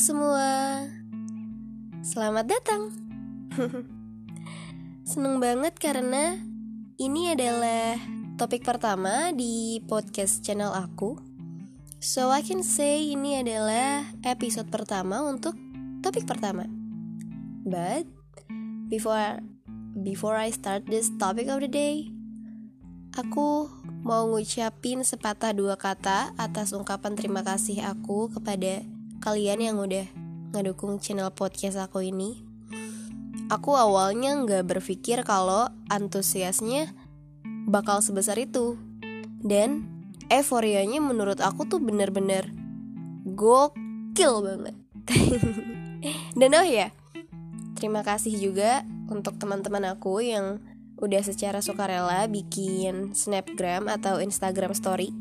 semua, 0.00 0.80
selamat 2.00 2.48
datang. 2.48 2.88
Seneng 5.12 5.36
banget 5.36 5.76
karena 5.76 6.40
ini 6.96 7.28
adalah 7.28 8.00
topik 8.40 8.64
pertama 8.64 9.28
di 9.36 9.84
podcast 9.84 10.40
channel 10.40 10.72
aku. 10.72 11.20
So 12.00 12.32
I 12.32 12.40
can 12.40 12.64
say 12.64 13.12
ini 13.12 13.44
adalah 13.44 14.08
episode 14.24 14.72
pertama 14.72 15.20
untuk 15.20 15.52
topik 16.00 16.24
pertama. 16.24 16.64
But 17.68 18.08
before 18.88 19.44
before 20.00 20.40
I 20.40 20.48
start 20.48 20.88
this 20.88 21.12
topic 21.20 21.52
of 21.52 21.60
the 21.60 21.68
day, 21.68 22.08
aku 23.20 23.68
mau 24.00 24.24
ngucapin 24.32 25.04
sepatah 25.04 25.52
dua 25.52 25.76
kata 25.76 26.32
atas 26.40 26.72
ungkapan 26.72 27.20
terima 27.20 27.44
kasih 27.44 27.84
aku 27.84 28.32
kepada 28.32 28.80
kalian 29.20 29.60
yang 29.60 29.76
udah 29.76 30.08
ngedukung 30.56 30.96
channel 30.96 31.28
podcast 31.28 31.76
aku 31.76 32.00
ini. 32.00 32.40
Aku 33.52 33.76
awalnya 33.76 34.32
nggak 34.40 34.64
berpikir 34.64 35.20
kalau 35.28 35.68
antusiasnya 35.92 36.88
bakal 37.68 38.00
sebesar 38.00 38.40
itu. 38.40 38.80
Dan 39.44 39.84
euforianya 40.32 41.04
menurut 41.04 41.44
aku 41.44 41.68
tuh 41.68 41.84
bener-bener 41.84 42.48
gokil 43.28 44.40
banget. 44.40 44.76
Dan 46.40 46.50
oh 46.56 46.64
ya, 46.64 46.88
terima 47.76 48.00
kasih 48.00 48.32
juga 48.40 48.88
untuk 49.12 49.36
teman-teman 49.36 49.84
aku 49.92 50.24
yang 50.24 50.64
udah 51.00 51.20
secara 51.20 51.60
sukarela 51.60 52.24
bikin 52.28 53.12
snapgram 53.12 53.88
atau 53.88 54.20
instagram 54.20 54.72
story 54.76 55.12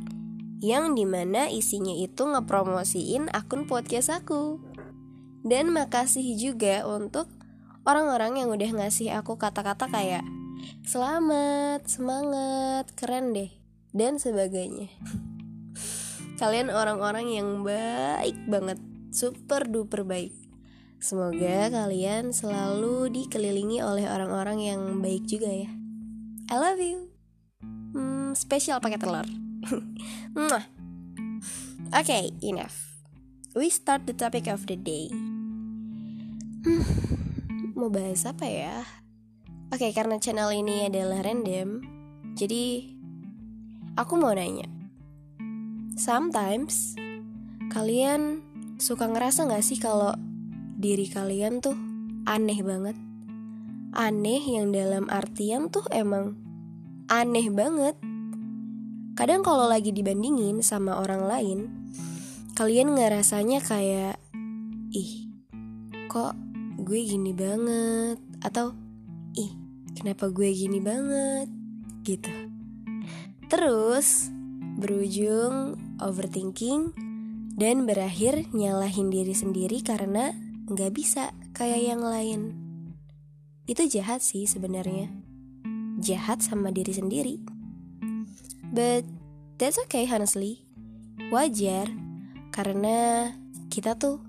yang 0.60 0.92
di 0.92 1.08
mana 1.08 1.48
isinya 1.48 1.96
itu 1.96 2.28
ngepromosiin 2.28 3.32
akun 3.32 3.64
podcast 3.64 4.12
aku. 4.12 4.60
Dan 5.40 5.72
makasih 5.72 6.36
juga 6.36 6.84
untuk 6.84 7.32
orang-orang 7.88 8.44
yang 8.44 8.52
udah 8.52 8.84
ngasih 8.84 9.16
aku 9.16 9.40
kata-kata 9.40 9.88
kayak 9.88 10.24
selamat, 10.84 11.88
semangat, 11.88 12.92
keren 13.00 13.32
deh, 13.32 13.52
dan 13.96 14.20
sebagainya. 14.20 14.92
Kalian 16.44 16.68
orang-orang 16.72 17.32
yang 17.32 17.64
baik 17.64 18.36
banget, 18.52 18.80
super 19.16 19.64
duper 19.64 20.04
baik. 20.04 20.36
Semoga 21.00 21.72
kalian 21.72 22.36
selalu 22.36 23.08
dikelilingi 23.08 23.80
oleh 23.80 24.04
orang-orang 24.12 24.60
yang 24.60 24.82
baik 25.00 25.24
juga 25.32 25.48
ya. 25.48 25.72
I 26.52 26.56
love 26.60 26.84
you. 26.84 27.08
Hmm, 27.96 28.36
spesial 28.36 28.84
pakai 28.84 29.00
telur. 29.00 29.49
Okay, 31.90 32.32
enough. 32.46 33.02
We 33.58 33.74
start 33.74 34.06
the 34.06 34.14
topic 34.14 34.46
of 34.48 34.70
the 34.70 34.78
day. 34.78 35.10
Hmm, 36.64 36.86
mau 37.74 37.90
bahas 37.90 38.30
apa 38.30 38.46
ya? 38.46 38.86
Oke, 39.70 39.90
okay, 39.90 39.92
karena 39.94 40.22
channel 40.22 40.54
ini 40.54 40.90
adalah 40.90 41.22
random, 41.26 41.82
jadi 42.38 42.90
aku 43.98 44.18
mau 44.18 44.34
nanya. 44.34 44.70
Sometimes 46.00 46.98
kalian 47.74 48.42
suka 48.80 49.10
ngerasa 49.10 49.46
gak 49.50 49.66
sih 49.66 49.78
kalau 49.78 50.16
diri 50.80 51.06
kalian 51.12 51.60
tuh 51.60 51.76
aneh 52.26 52.62
banget? 52.64 52.98
Aneh 53.98 54.42
yang 54.46 54.72
dalam 54.72 55.10
artian 55.10 55.68
tuh 55.68 55.86
emang 55.90 56.38
aneh 57.10 57.50
banget 57.50 57.98
Kadang 59.20 59.44
kalau 59.44 59.68
lagi 59.68 59.92
dibandingin 59.92 60.64
sama 60.64 60.96
orang 60.96 61.28
lain, 61.28 61.60
kalian 62.56 62.96
ngerasanya 62.96 63.60
kayak, 63.60 64.16
ih, 64.96 65.28
kok 66.08 66.40
gue 66.80 67.04
gini 67.04 67.36
banget, 67.36 68.16
atau 68.40 68.72
ih, 69.36 69.52
kenapa 69.92 70.32
gue 70.32 70.48
gini 70.56 70.80
banget, 70.80 71.52
gitu. 72.08 72.32
Terus 73.52 74.32
berujung 74.80 75.76
overthinking 76.00 76.96
dan 77.60 77.84
berakhir 77.84 78.48
nyalahin 78.56 79.12
diri 79.12 79.36
sendiri 79.36 79.84
karena 79.84 80.32
nggak 80.72 80.96
bisa 80.96 81.36
kayak 81.52 81.92
yang 81.92 82.00
lain. 82.00 82.56
Itu 83.68 83.84
jahat 83.84 84.24
sih 84.24 84.48
sebenarnya. 84.48 85.12
Jahat 86.00 86.40
sama 86.40 86.72
diri 86.72 86.96
sendiri. 86.96 87.59
But 88.70 89.06
that's 89.58 89.82
okay 89.90 90.06
honestly. 90.06 90.66
Wajar 91.34 91.90
karena 92.54 93.30
kita 93.70 93.98
tuh 93.98 94.22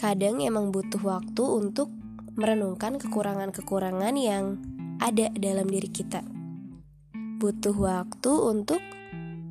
kadang 0.00 0.40
emang 0.40 0.72
butuh 0.72 1.00
waktu 1.00 1.44
untuk 1.44 1.92
merenungkan 2.40 2.96
kekurangan-kekurangan 2.96 4.16
yang 4.16 4.60
ada 4.96 5.28
dalam 5.36 5.68
diri 5.68 5.92
kita. 5.92 6.24
Butuh 7.40 7.76
waktu 7.76 8.32
untuk 8.32 8.80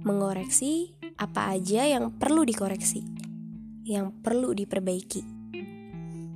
mengoreksi 0.05 0.93
apa 1.17 1.53
aja 1.53 1.85
yang 1.85 2.15
perlu 2.15 2.45
dikoreksi, 2.45 3.05
yang 3.85 4.13
perlu 4.25 4.53
diperbaiki. 4.57 5.21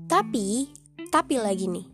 Tapi, 0.09 0.69
tapi 1.09 1.35
lagi 1.41 1.65
nih, 1.69 1.87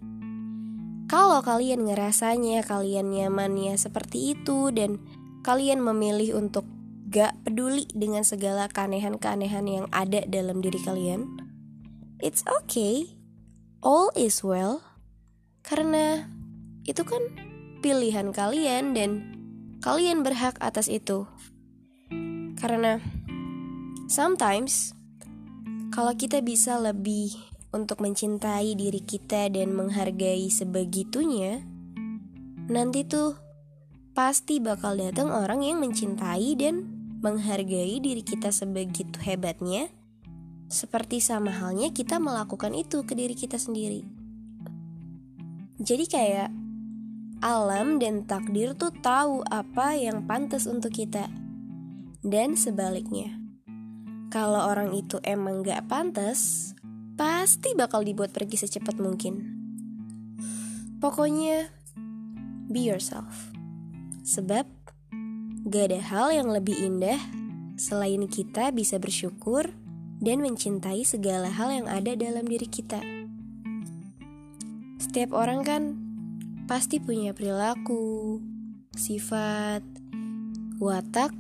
kalau 1.07 1.39
kalian 1.39 1.87
ngerasanya 1.87 2.65
kalian 2.65 3.13
nyamannya 3.13 3.77
seperti 3.77 4.35
itu 4.35 4.73
dan 4.75 4.97
kalian 5.43 5.79
memilih 5.79 6.35
untuk 6.37 6.67
gak 7.09 7.33
peduli 7.41 7.89
dengan 7.89 8.21
segala 8.21 8.69
keanehan-keanehan 8.69 9.65
yang 9.65 9.85
ada 9.89 10.21
dalam 10.29 10.61
diri 10.61 10.77
kalian, 10.85 11.25
it's 12.21 12.45
okay, 12.45 13.17
all 13.81 14.13
is 14.13 14.45
well, 14.45 14.85
karena 15.65 16.29
itu 16.85 17.01
kan 17.01 17.21
pilihan 17.81 18.29
kalian 18.29 18.93
dan 18.93 19.11
kalian 19.81 20.21
berhak 20.21 20.59
atas 20.61 20.91
itu. 20.91 21.25
Karena 22.59 22.99
sometimes 24.11 24.93
kalau 25.89 26.13
kita 26.13 26.43
bisa 26.43 26.77
lebih 26.77 27.33
untuk 27.73 28.01
mencintai 28.03 28.77
diri 28.77 29.01
kita 29.01 29.49
dan 29.49 29.73
menghargai 29.73 30.45
sebegitunya, 30.51 31.65
nanti 32.69 33.01
tuh 33.07 33.48
pasti 34.19 34.59
bakal 34.59 34.99
datang 34.99 35.31
orang 35.31 35.63
yang 35.63 35.79
mencintai 35.79 36.51
dan 36.59 36.83
menghargai 37.23 38.03
diri 38.03 38.19
kita 38.19 38.51
sebegitu 38.51 39.15
hebatnya, 39.23 39.87
seperti 40.67 41.23
sama 41.23 41.55
halnya 41.55 41.87
kita 41.95 42.19
melakukan 42.19 42.75
itu 42.75 43.07
ke 43.07 43.15
diri 43.15 43.31
kita 43.31 43.55
sendiri. 43.55 44.03
Jadi 45.79 46.05
kayak 46.11 46.51
alam 47.39 47.95
dan 48.03 48.27
takdir 48.27 48.75
tuh 48.75 48.91
tahu 48.91 49.39
apa 49.47 49.95
yang 49.95 50.27
pantas 50.27 50.67
untuk 50.67 50.91
kita. 50.91 51.31
Dan 52.19 52.59
sebaliknya. 52.59 53.39
Kalau 54.27 54.67
orang 54.67 54.91
itu 54.99 55.23
emang 55.23 55.63
gak 55.63 55.87
pantas, 55.87 56.75
pasti 57.15 57.71
bakal 57.71 58.03
dibuat 58.03 58.35
pergi 58.35 58.67
secepat 58.67 58.99
mungkin. 58.99 59.47
Pokoknya, 60.99 61.71
be 62.67 62.83
yourself. 62.83 63.55
Sebab 64.29 64.69
gak 65.65 65.89
ada 65.89 65.99
hal 66.05 66.27
yang 66.29 66.53
lebih 66.53 66.77
indah 66.77 67.17
selain 67.81 68.29
kita 68.29 68.69
bisa 68.69 69.01
bersyukur 69.01 69.73
dan 70.21 70.45
mencintai 70.45 71.01
segala 71.01 71.49
hal 71.49 71.73
yang 71.73 71.87
ada 71.89 72.13
dalam 72.13 72.45
diri 72.45 72.69
kita. 72.69 73.01
Setiap 75.01 75.33
orang 75.33 75.65
kan 75.65 75.83
pasti 76.69 77.01
punya 77.01 77.33
perilaku, 77.33 78.37
sifat, 78.93 79.81
watak 80.77 81.33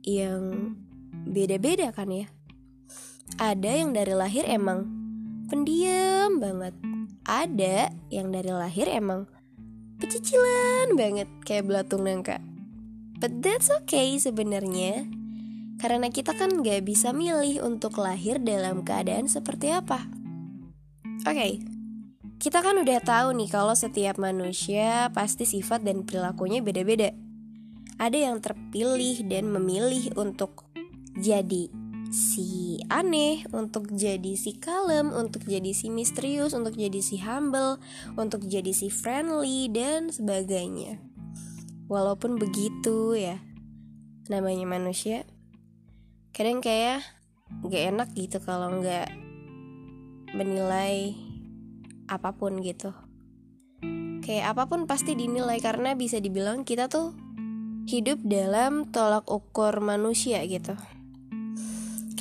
yang 0.00 0.72
beda-beda 1.28 1.92
kan 1.92 2.08
ya. 2.08 2.32
Ada 3.36 3.84
yang 3.84 3.92
dari 3.92 4.16
lahir 4.16 4.48
emang 4.48 4.88
pendiam 5.52 6.40
banget. 6.40 6.72
Ada 7.28 7.92
yang 8.08 8.32
dari 8.32 8.48
lahir 8.56 8.88
emang 8.88 9.28
pecicilan 10.02 10.98
banget 10.98 11.30
kayak 11.46 11.70
belatung 11.70 12.02
nangka. 12.02 12.42
But 13.22 13.38
that's 13.38 13.70
okay 13.70 14.18
sebenarnya. 14.18 15.06
Karena 15.78 16.10
kita 16.10 16.34
kan 16.34 16.66
gak 16.66 16.82
bisa 16.82 17.14
milih 17.14 17.62
untuk 17.62 18.02
lahir 18.02 18.42
dalam 18.42 18.82
keadaan 18.82 19.30
seperti 19.30 19.70
apa. 19.70 20.02
Oke, 21.22 21.30
okay, 21.30 21.52
kita 22.42 22.58
kan 22.58 22.82
udah 22.82 22.98
tahu 22.98 23.38
nih 23.38 23.46
kalau 23.46 23.78
setiap 23.78 24.18
manusia 24.18 25.14
pasti 25.14 25.46
sifat 25.46 25.86
dan 25.86 26.02
perilakunya 26.02 26.58
beda-beda. 26.58 27.14
Ada 28.02 28.30
yang 28.30 28.42
terpilih 28.42 29.22
dan 29.30 29.46
memilih 29.54 30.10
untuk 30.18 30.66
jadi 31.14 31.81
si 32.12 32.76
aneh, 32.92 33.42
untuk 33.56 33.88
jadi 33.88 34.36
si 34.36 34.60
kalem, 34.60 35.10
untuk 35.16 35.48
jadi 35.48 35.72
si 35.72 35.88
misterius, 35.88 36.52
untuk 36.52 36.76
jadi 36.76 37.00
si 37.00 37.16
humble, 37.16 37.80
untuk 38.20 38.44
jadi 38.44 38.70
si 38.76 38.92
friendly 38.92 39.72
dan 39.72 40.12
sebagainya. 40.12 41.00
Walaupun 41.88 42.36
begitu 42.36 43.16
ya, 43.16 43.40
namanya 44.28 44.68
manusia, 44.68 45.24
kadang 46.36 46.60
kayak 46.60 47.00
gak 47.64 47.84
enak 47.96 48.08
gitu 48.16 48.40
kalau 48.40 48.80
nggak 48.80 49.12
menilai 50.32 51.12
apa 52.08 52.32
pun 52.32 52.60
gitu 52.64 52.96
kayak 54.24 54.56
apa 54.56 54.64
pun 54.64 54.88
pasti 54.88 55.12
dinilai 55.12 55.60
karena 55.60 55.92
bisa 55.92 56.16
dibilang 56.22 56.64
kita 56.64 56.88
tuh 56.88 57.12
hidup 57.84 58.22
dalam 58.24 58.88
tolak 58.88 59.28
ukur 59.28 59.82
manusia 59.84 60.40
gitu 60.48 60.72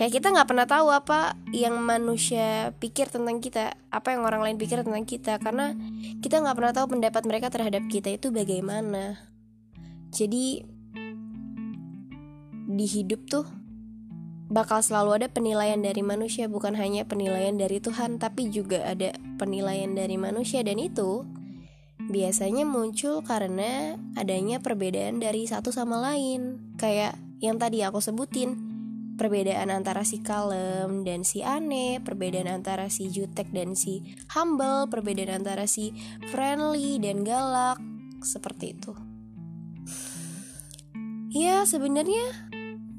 kayak 0.01 0.17
kita 0.17 0.33
nggak 0.33 0.49
pernah 0.49 0.65
tahu 0.65 0.89
apa 0.89 1.37
yang 1.53 1.77
manusia 1.77 2.73
pikir 2.81 3.13
tentang 3.13 3.37
kita 3.37 3.77
apa 3.93 4.17
yang 4.17 4.25
orang 4.25 4.41
lain 4.41 4.57
pikir 4.57 4.81
tentang 4.81 5.05
kita 5.05 5.37
karena 5.37 5.77
kita 6.25 6.41
nggak 6.41 6.57
pernah 6.57 6.73
tahu 6.73 6.97
pendapat 6.97 7.21
mereka 7.29 7.53
terhadap 7.53 7.85
kita 7.85 8.09
itu 8.09 8.33
bagaimana. 8.33 9.21
Jadi 10.09 10.65
di 12.65 12.85
hidup 12.89 13.29
tuh 13.29 13.45
bakal 14.49 14.81
selalu 14.81 15.21
ada 15.21 15.27
penilaian 15.29 15.77
dari 15.77 16.01
manusia 16.01 16.49
bukan 16.49 16.73
hanya 16.81 17.05
penilaian 17.05 17.53
dari 17.53 17.77
Tuhan 17.77 18.17
tapi 18.17 18.49
juga 18.49 18.81
ada 18.81 19.13
penilaian 19.37 19.93
dari 19.93 20.17
manusia. 20.17 20.65
Dan 20.65 20.81
itu 20.81 21.29
biasanya 22.09 22.65
muncul 22.65 23.21
karena 23.21 24.01
adanya 24.17 24.57
perbedaan 24.65 25.21
dari 25.21 25.45
satu 25.45 25.69
sama 25.69 26.01
lain. 26.01 26.73
Kayak 26.81 27.21
yang 27.37 27.61
tadi 27.61 27.85
aku 27.85 28.01
sebutin 28.01 28.70
perbedaan 29.21 29.69
antara 29.69 30.01
si 30.01 30.17
kalem 30.25 31.05
dan 31.05 31.21
si 31.21 31.45
aneh, 31.45 32.01
perbedaan 32.01 32.49
antara 32.49 32.89
si 32.89 33.05
jutek 33.05 33.53
dan 33.53 33.77
si 33.77 34.17
humble, 34.33 34.89
perbedaan 34.89 35.45
antara 35.45 35.69
si 35.69 35.93
friendly 36.33 36.97
dan 36.97 37.21
galak, 37.21 37.77
seperti 38.25 38.73
itu. 38.73 38.97
Ya, 41.29 41.61
sebenarnya 41.69 42.49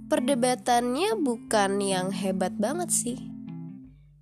perdebatannya 0.07 1.19
bukan 1.19 1.83
yang 1.83 2.15
hebat 2.15 2.55
banget 2.55 2.95
sih. 2.95 3.19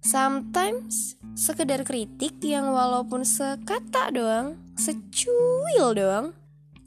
Sometimes 0.00 1.20
sekedar 1.36 1.84
kritik 1.84 2.40
yang 2.40 2.72
walaupun 2.72 3.28
sekata 3.28 4.08
doang, 4.08 4.56
secuil 4.72 5.92
doang, 5.92 6.32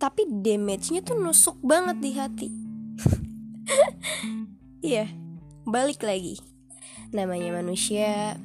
tapi 0.01 0.25
damage-nya 0.25 1.05
tuh 1.05 1.21
nusuk 1.21 1.61
banget 1.61 2.01
di 2.01 2.11
hati. 2.17 2.49
Iya, 4.83 5.07
balik 5.63 6.03
lagi. 6.03 6.43
Namanya 7.15 7.55
manusia, 7.55 8.35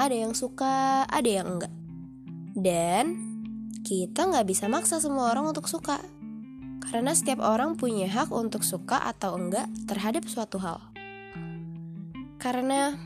ada 0.00 0.16
yang 0.16 0.32
suka, 0.32 1.04
ada 1.04 1.28
yang 1.28 1.44
enggak. 1.52 1.74
Dan 2.56 3.04
kita 3.84 4.24
nggak 4.24 4.48
bisa 4.48 4.72
maksa 4.72 5.04
semua 5.04 5.36
orang 5.36 5.52
untuk 5.52 5.68
suka. 5.68 6.00
Karena 6.80 7.12
setiap 7.12 7.44
orang 7.44 7.76
punya 7.76 8.08
hak 8.08 8.32
untuk 8.32 8.64
suka 8.64 9.04
atau 9.04 9.36
enggak 9.36 9.68
terhadap 9.84 10.24
suatu 10.24 10.56
hal. 10.64 10.80
Karena 12.40 12.96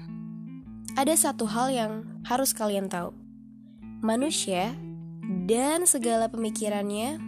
ada 0.94 1.14
satu 1.18 1.50
hal 1.50 1.74
yang 1.74 2.06
harus 2.22 2.54
kalian 2.54 2.86
tahu. 2.86 3.10
Manusia 3.98 4.78
dan 5.50 5.90
segala 5.90 6.30
pemikirannya 6.30 7.18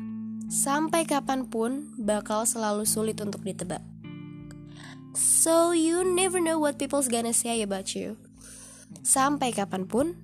sampai 0.47 1.03
kapan 1.03 1.51
pun 1.51 1.91
bakal 1.99 2.47
selalu 2.47 2.87
sulit 2.87 3.19
untuk 3.19 3.43
ditebak. 3.43 3.92
So 5.13 5.77
you 5.77 6.09
never 6.09 6.41
know 6.41 6.57
what 6.57 6.81
people's 6.81 7.13
gonna 7.13 7.37
say 7.37 7.61
about 7.61 7.93
you. 7.93 8.17
Sampai 9.05 9.53
kapan 9.53 9.85
pun, 9.85 10.17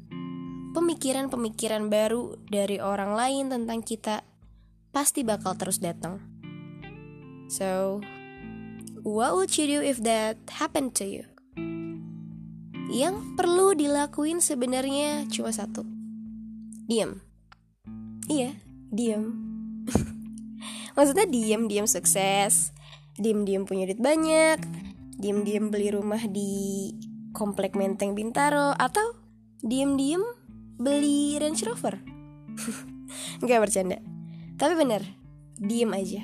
pemikiran-pemikiran 0.72 1.92
baru 1.92 2.40
dari 2.48 2.80
orang 2.80 3.12
lain 3.12 3.44
tentang 3.52 3.84
kita 3.84 4.24
pasti 4.88 5.28
bakal 5.28 5.60
terus 5.60 5.76
datang. 5.76 6.24
So, 7.52 8.00
what 9.04 9.36
would 9.36 9.52
you 9.60 9.68
do 9.68 9.80
if 9.84 10.00
that 10.08 10.40
happened 10.56 10.96
to 11.00 11.04
you? 11.04 11.24
Yang 12.88 13.20
perlu 13.36 13.76
dilakuin 13.76 14.40
sebenarnya 14.40 15.28
cuma 15.28 15.52
satu. 15.52 15.84
Diam. 16.88 17.20
Iya, 18.24 18.56
diam. 18.88 19.36
Maksudnya 20.96 21.28
diam, 21.28 21.68
diam 21.68 21.84
sukses 21.84 22.72
diem-diem 23.18 23.66
punya 23.66 23.84
duit 23.84 24.00
banyak, 24.00 24.62
diem-diem 25.18 25.68
beli 25.68 25.90
rumah 25.90 26.22
di 26.30 26.94
komplek 27.34 27.74
Menteng 27.74 28.14
Bintaro 28.14 28.72
atau 28.78 29.18
diem-diem 29.60 30.22
beli 30.78 31.36
Range 31.36 31.62
Rover. 31.66 31.98
Gak 33.46 33.60
bercanda. 33.60 33.98
Tapi 34.58 34.74
bener, 34.78 35.02
diem 35.58 35.90
aja. 35.90 36.22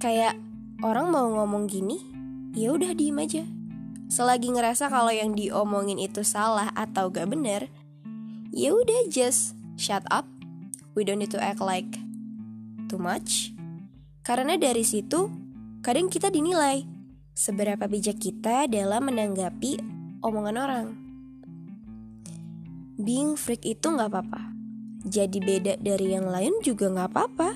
Kayak 0.00 0.36
orang 0.84 1.08
mau 1.08 1.28
ngomong 1.28 1.68
gini, 1.68 2.00
ya 2.52 2.72
udah 2.76 2.92
diem 2.92 3.16
aja. 3.16 3.44
Selagi 4.12 4.52
ngerasa 4.52 4.92
kalau 4.92 5.08
yang 5.08 5.32
diomongin 5.32 5.96
itu 5.96 6.20
salah 6.20 6.68
atau 6.76 7.08
gak 7.08 7.32
bener, 7.32 7.72
ya 8.52 8.76
udah 8.76 9.08
just 9.08 9.56
shut 9.80 10.04
up. 10.12 10.28
We 10.92 11.08
don't 11.08 11.24
need 11.24 11.32
to 11.32 11.40
act 11.40 11.64
like 11.64 11.88
too 12.92 13.00
much. 13.00 13.56
Karena 14.20 14.60
dari 14.60 14.84
situ 14.84 15.41
kadang 15.82 16.06
kita 16.06 16.30
dinilai 16.30 16.86
seberapa 17.34 17.90
bijak 17.90 18.22
kita 18.22 18.70
dalam 18.70 19.10
menanggapi 19.10 19.82
omongan 20.22 20.56
orang. 20.56 20.88
Being 23.02 23.34
freak 23.34 23.66
itu 23.66 23.90
nggak 23.90 24.14
apa-apa. 24.14 24.54
Jadi 25.02 25.42
beda 25.42 25.82
dari 25.82 26.14
yang 26.14 26.30
lain 26.30 26.54
juga 26.62 26.86
nggak 26.86 27.10
apa-apa. 27.10 27.50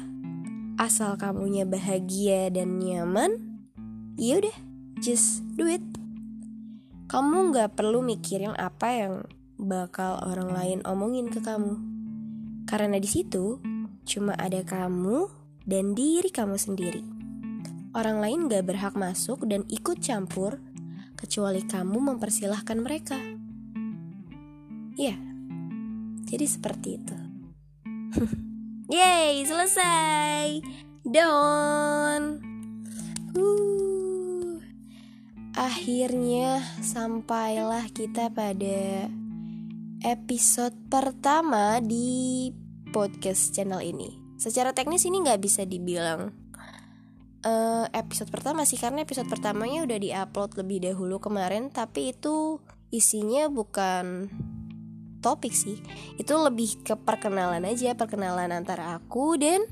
Asal 0.75 1.15
kamunya 1.15 1.63
bahagia 1.63 2.51
dan 2.51 2.83
nyaman, 2.83 3.63
ya 4.19 4.43
udah, 4.43 4.57
just 4.99 5.47
do 5.55 5.71
it. 5.71 5.81
Kamu 7.07 7.55
nggak 7.55 7.79
perlu 7.79 8.03
mikirin 8.03 8.59
apa 8.59 8.91
yang 8.91 9.15
bakal 9.55 10.19
orang 10.27 10.51
lain 10.51 10.79
omongin 10.83 11.31
ke 11.31 11.39
kamu. 11.39 11.79
Karena 12.67 12.99
di 12.99 13.07
situ 13.07 13.63
cuma 14.03 14.35
ada 14.35 14.67
kamu 14.67 15.31
dan 15.63 15.95
diri 15.95 16.29
kamu 16.35 16.59
sendiri. 16.59 17.16
Orang 17.97 18.21
lain 18.21 18.53
gak 18.53 18.69
berhak 18.69 18.93
masuk 18.93 19.49
dan 19.49 19.65
ikut 19.73 20.05
campur 20.05 20.61
kecuali 21.17 21.65
kamu 21.65 22.13
mempersilahkan 22.13 22.77
mereka. 22.77 23.17
Ya, 25.01 25.17
jadi 26.29 26.45
seperti 26.45 27.01
itu. 27.01 27.17
Yeay, 28.93 29.41
selesai. 29.49 30.61
Don. 31.09 32.23
Uh. 33.33 34.61
Akhirnya 35.57 36.61
sampailah 36.85 37.89
kita 37.97 38.29
pada 38.29 39.09
episode 40.05 40.77
pertama 40.93 41.81
di 41.81 42.53
podcast 42.93 43.57
channel 43.57 43.81
ini. 43.81 44.21
Secara 44.37 44.77
teknis 44.77 45.09
ini 45.09 45.25
nggak 45.25 45.41
bisa 45.41 45.65
dibilang 45.65 46.46
uh, 47.45 47.87
episode 47.93 48.31
pertama 48.33 48.65
sih 48.65 48.79
karena 48.81 49.05
episode 49.05 49.29
pertamanya 49.29 49.85
udah 49.85 49.99
diupload 49.99 50.57
lebih 50.57 50.89
dahulu 50.93 51.21
kemarin 51.21 51.69
tapi 51.69 52.15
itu 52.15 52.63
isinya 52.95 53.51
bukan 53.51 54.31
topik 55.21 55.51
sih. 55.51 55.83
Itu 56.17 56.39
lebih 56.39 56.87
ke 56.87 56.95
perkenalan 56.95 57.67
aja 57.67 57.99
perkenalan 57.99 58.55
antara 58.55 58.95
aku 58.95 59.35
dan 59.35 59.67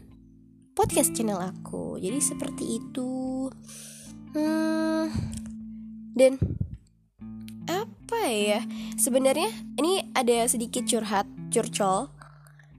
podcast 0.74 1.14
channel 1.14 1.38
aku. 1.38 1.96
Jadi 2.02 2.18
seperti 2.18 2.64
itu. 2.82 3.46
Hmm, 4.34 5.06
dan 6.18 6.42
apa 7.70 8.20
ya? 8.26 8.60
Sebenarnya 8.98 9.46
ini 9.78 10.10
ada 10.10 10.42
sedikit 10.50 10.82
curhat 10.90 11.30
curcol. 11.54 12.10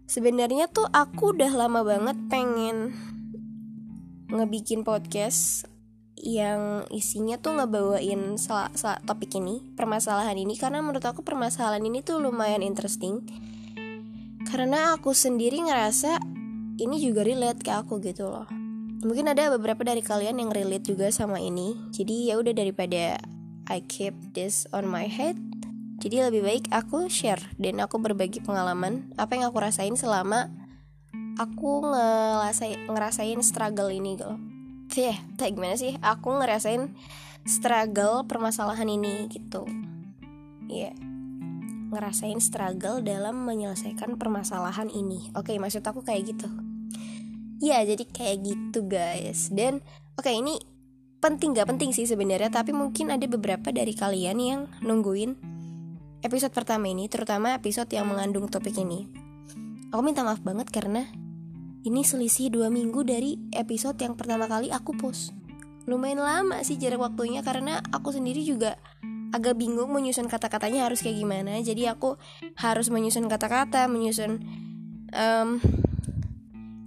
Sebenarnya 0.06 0.70
tuh 0.70 0.86
aku 0.92 1.34
udah 1.34 1.50
lama 1.56 1.82
banget 1.82 2.18
pengen 2.30 2.94
ngebikin 4.30 4.82
podcast 4.82 5.70
yang 6.16 6.88
isinya 6.90 7.38
tuh 7.38 7.60
ngebawain 7.60 8.40
sel 8.40 8.72
sel 8.74 8.98
topik 9.06 9.36
ini, 9.38 9.62
permasalahan 9.76 10.34
ini 10.40 10.58
karena 10.58 10.82
menurut 10.82 11.04
aku 11.06 11.22
permasalahan 11.22 11.84
ini 11.84 12.02
tuh 12.02 12.18
lumayan 12.18 12.66
interesting. 12.66 13.22
Karena 14.46 14.96
aku 14.96 15.12
sendiri 15.12 15.60
ngerasa 15.62 16.22
ini 16.82 16.98
juga 17.02 17.26
relate 17.26 17.62
ke 17.62 17.72
aku 17.72 18.02
gitu 18.02 18.30
loh. 18.32 18.48
Mungkin 19.06 19.30
ada 19.30 19.54
beberapa 19.54 19.86
dari 19.86 20.02
kalian 20.02 20.42
yang 20.42 20.50
relate 20.50 20.90
juga 20.90 21.14
sama 21.14 21.38
ini. 21.38 21.78
Jadi 21.94 22.32
ya 22.32 22.42
udah 22.42 22.54
daripada 22.56 23.22
I 23.70 23.82
keep 23.86 24.14
this 24.34 24.66
on 24.74 24.90
my 24.90 25.10
head, 25.10 25.38
jadi 26.00 26.28
lebih 26.28 26.44
baik 26.44 26.66
aku 26.76 27.08
share 27.08 27.42
dan 27.58 27.80
aku 27.80 27.98
berbagi 27.98 28.44
pengalaman 28.44 29.10
apa 29.16 29.40
yang 29.40 29.48
aku 29.48 29.58
rasain 29.64 29.96
selama 29.96 30.52
aku 31.36 31.84
ngerasain 31.84 32.88
ngerasain 32.88 33.40
struggle 33.44 33.92
ini 33.92 34.20
gitu 34.20 34.36
yeah, 34.96 35.18
kayak 35.36 35.56
gimana 35.60 35.76
sih 35.76 36.00
aku 36.00 36.40
ngerasain 36.40 36.92
struggle 37.46 38.24
permasalahan 38.26 38.88
ini 38.88 39.28
gitu 39.30 39.68
ya 40.72 40.92
yeah. 40.92 40.96
ngerasain 41.92 42.40
struggle 42.42 43.00
dalam 43.04 43.46
menyelesaikan 43.46 44.18
permasalahan 44.18 44.88
ini 44.90 45.32
oke 45.36 45.52
okay, 45.52 45.58
maksud 45.60 45.84
aku 45.86 46.02
kayak 46.02 46.36
gitu 46.36 46.48
ya 47.60 47.84
jadi 47.84 48.04
kayak 48.08 48.38
gitu 48.44 48.88
guys 48.88 49.52
dan 49.52 49.84
oke 50.20 50.26
okay, 50.26 50.40
ini 50.40 50.60
penting 51.24 51.58
gak 51.58 51.72
penting 51.72 51.90
sih 51.96 52.06
sebenarnya 52.06 52.52
tapi 52.52 52.76
mungkin 52.76 53.10
ada 53.10 53.26
beberapa 53.26 53.74
dari 53.74 53.96
kalian 53.98 54.38
yang 54.38 54.62
nungguin 54.84 55.56
episode 56.26 56.58
pertama 56.58 56.90
ini, 56.90 57.06
terutama 57.06 57.54
episode 57.54 57.86
yang 57.94 58.10
mengandung 58.10 58.50
topik 58.50 58.74
ini. 58.82 59.06
Aku 59.94 60.02
minta 60.02 60.26
maaf 60.26 60.42
banget 60.42 60.74
karena 60.74 61.06
ini 61.86 62.02
selisih 62.02 62.50
dua 62.50 62.74
minggu 62.74 63.06
dari 63.06 63.38
episode 63.54 64.02
yang 64.02 64.18
pertama 64.18 64.50
kali 64.50 64.74
aku 64.74 64.98
post. 64.98 65.38
Lumayan 65.86 66.18
lama 66.18 66.66
sih 66.66 66.82
jarak 66.82 66.98
waktunya 66.98 67.46
karena 67.46 67.78
aku 67.94 68.10
sendiri 68.10 68.42
juga 68.42 68.82
agak 69.30 69.62
bingung 69.62 69.94
menyusun 69.94 70.26
kata-katanya 70.26 70.90
harus 70.90 71.06
kayak 71.06 71.22
gimana. 71.22 71.62
Jadi 71.62 71.86
aku 71.86 72.18
harus 72.58 72.90
menyusun 72.90 73.30
kata-kata, 73.30 73.86
menyusun 73.86 74.42
um, 75.14 75.62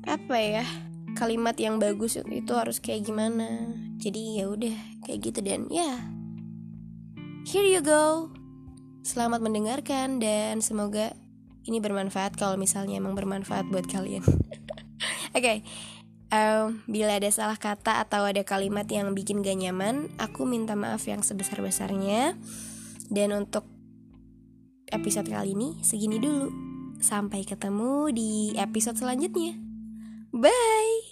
apa 0.02 0.36
ya 0.42 0.66
kalimat 1.14 1.54
yang 1.54 1.78
bagus 1.78 2.18
itu 2.18 2.52
harus 2.58 2.82
kayak 2.82 3.06
gimana. 3.06 3.70
Jadi 4.02 4.42
ya 4.42 4.50
udah 4.50 4.74
kayak 5.06 5.18
gitu 5.30 5.40
dan 5.46 5.70
ya 5.70 5.94
here 7.46 7.70
you 7.70 7.78
go. 7.86 8.34
Selamat 9.06 9.46
mendengarkan 9.46 10.18
dan 10.18 10.58
semoga 10.58 11.14
ini 11.70 11.78
bermanfaat 11.78 12.34
kalau 12.34 12.58
misalnya 12.58 12.98
emang 12.98 13.14
bermanfaat 13.14 13.70
buat 13.70 13.86
kalian. 13.86 14.26
Oke, 15.38 15.46
okay. 15.46 15.58
um, 16.34 16.82
bila 16.90 17.14
ada 17.14 17.30
salah 17.30 17.54
kata 17.54 18.02
atau 18.02 18.26
ada 18.26 18.42
kalimat 18.42 18.90
yang 18.90 19.14
bikin 19.14 19.38
gak 19.46 19.54
nyaman, 19.54 20.10
aku 20.18 20.42
minta 20.50 20.74
maaf 20.74 21.06
yang 21.06 21.22
sebesar-besarnya. 21.22 22.34
Dan 23.06 23.30
untuk 23.30 23.62
episode 24.90 25.30
kali 25.30 25.54
ini 25.54 25.78
segini 25.86 26.18
dulu. 26.18 26.50
Sampai 26.98 27.46
ketemu 27.46 28.10
di 28.10 28.50
episode 28.58 28.98
selanjutnya. 28.98 29.54
Bye. 30.34 31.07